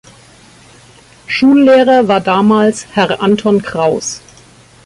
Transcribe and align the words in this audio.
Schullehrer 1.27 2.07
war 2.07 2.21
damals 2.21 2.87
Herr 2.95 3.21
Anton 3.21 3.61
Kraus. 3.61 4.23